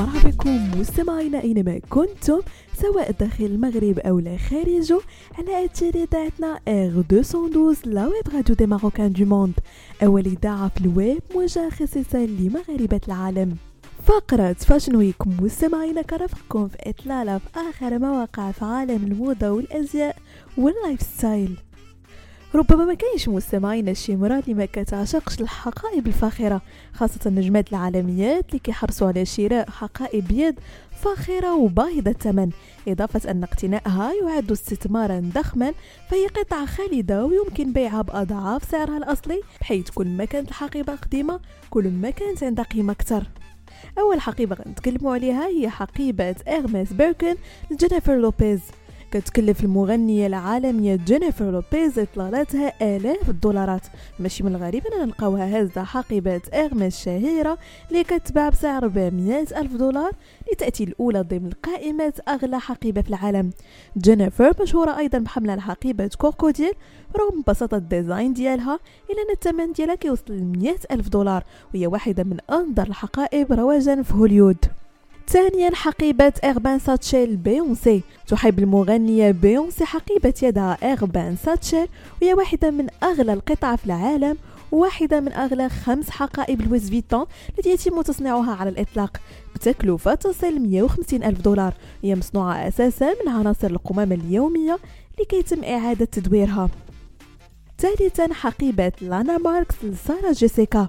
[0.00, 2.40] مرحبا بكم مستمعينا أينما كنتم
[2.82, 5.00] سواء داخل المغرب أو لا خارجه
[5.38, 9.54] على اثير اذاعتنا R212 la web radio des Marocains du monde
[10.02, 13.56] أول إذاعة في الويب موجهه خصيصا لمغاربة العالم.
[14.06, 20.16] فقرة Fashion Week مستمعينا كنرافقكم في إطلالة في آخر ما وقع في عالم الموضة والأزياء
[20.58, 21.56] وال lifestyle
[22.54, 28.58] ربما ما كاينش مستمعين شي مرة اللي ما كتعشقش الحقائب الفاخرة خاصة النجمات العالميات اللي
[28.58, 30.60] كيحرصوا على شراء حقائب يد
[31.02, 32.50] فاخرة وباهظة الثمن.
[32.88, 35.74] إضافة أن اقتنائها يعد استثمارا ضخما
[36.10, 41.88] فهي قطعة خالدة ويمكن بيعها بأضعاف سعرها الأصلي بحيث كل ما كانت الحقيبة قديمة كل
[41.88, 43.26] ما كانت عندها قيمة أكثر.
[43.98, 47.34] أول حقيبة غنتكلموا عليها هي حقيبة إغماس بيركن
[47.70, 48.60] لجينيفر لوبيز.
[49.10, 53.86] كتكلف المغنية العالمية جينيفر لوبيز إطلالاتها آلاف الدولارات.
[54.18, 57.58] ماشي من الغريب أننا نلقاوها هازة حقيبة إغماس شهيرة
[57.90, 60.12] اللي كتباع بسعر 400 ألف دولار
[60.52, 63.50] لتأتي الأولى ضمن قائمة أغلى حقيبة في العالم.
[63.98, 66.72] جينيفر مشهورة أيضا بحملها حقيبة crocodile
[67.20, 68.78] رغم بساطة ال design ديالها
[69.10, 74.02] إلا أن الثمن ديالها كيوصل ل 100 ألف دولار وهي واحدة من أندر الحقائب رواجا
[74.02, 74.56] في هوليود.
[75.30, 78.02] ثانيا حقيبة Urban Satchel بيونسي.
[78.26, 81.86] تحب المغنية بيونسي حقيبة يدها Urban Satchel
[82.22, 84.36] وهي واحدة من أغلى القطع في العالم
[84.72, 87.26] وواحدة من أغلى خمس حقائب لويس فيتون
[87.58, 89.20] التي يتم تصنيعها على الإطلاق.
[89.54, 91.74] بتكلفة تصل 150 ألف دولار.
[92.02, 94.78] هي مصنوعة أساسا من عناصر القمامة اليومية
[95.20, 96.68] لكي يتم إعادة تدويرها.
[97.78, 100.88] ثالثا حقيبة لانا ماركس لسارة جيسيكا.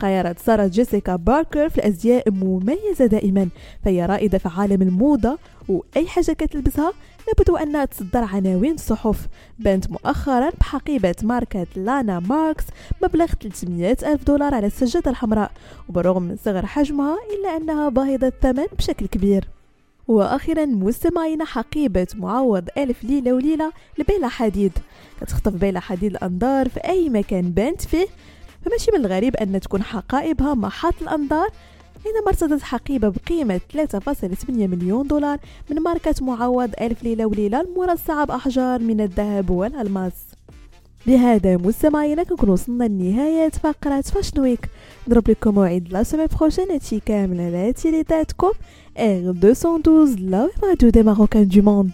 [0.00, 3.48] خيارات سارة جيسيكا باركر في الأزياء مميزة دائما
[3.84, 6.92] فهي رائدة في عالم الموضة وأي حاجة كتلبسها
[7.28, 12.64] لابد أنها تصدر عناوين الصحف بانت مؤخرا بحقيبة ماركة لانا ماركس
[13.02, 15.50] مبلغ 300 ألف دولار على السجادة الحمراء
[15.88, 19.48] وبرغم من صغر حجمها إلا أنها باهظة الثمن بشكل كبير.
[20.08, 24.72] وأخيرا مستمعين حقيبة معوض ألف ليلة وليلة لبيلا حديد.
[25.20, 28.06] كتخطف بيلا حديد الأنظار في أي مكان بانت فيه
[28.64, 31.48] فماشي من الغريب أن تكون حقائبها محط الأنظار
[32.04, 35.38] حينما ارتدت حقيبة بقيمة 3.8 مليون دولار
[35.70, 40.12] من ماركة معوض ألف ليلة وليلة المرصعة بأحجار من الذهب والألماس.
[41.06, 44.68] بهذا مستمعينا كنكون وصلنا لنهاية فقرة Fashion Week
[45.08, 48.50] نضرب لكم موعد la semaine prochaine هادشي كامل على تيليتاتكم
[48.98, 51.92] R 212 la radio des Marocains du monde